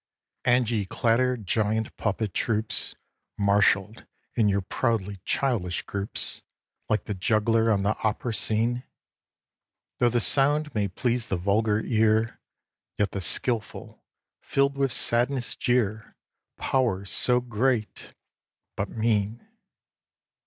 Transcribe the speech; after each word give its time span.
And 0.45 0.67
ye 0.71 0.85
clatter, 0.85 1.37
giant 1.37 1.95
puppet 1.95 2.33
troops, 2.33 2.95
Marshalled 3.37 4.07
in 4.33 4.49
your 4.49 4.61
proudly 4.61 5.19
childish 5.25 5.83
groups, 5.83 6.41
Like 6.89 7.03
the 7.05 7.13
juggler 7.13 7.71
on 7.71 7.83
the 7.83 7.95
opera 8.03 8.33
scene? 8.33 8.81
Though 9.99 10.09
the 10.09 10.19
sound 10.19 10.73
may 10.73 10.87
please 10.87 11.27
the 11.27 11.37
vulgar 11.37 11.81
ear, 11.81 12.39
Yet 12.97 13.11
the 13.11 13.21
skilful, 13.21 14.03
filled 14.41 14.75
with 14.75 14.91
sadness, 14.91 15.55
jeer 15.55 16.15
Powers 16.57 17.11
so 17.11 17.39
great, 17.39 18.15
but 18.75 18.89
mean. 18.89 19.45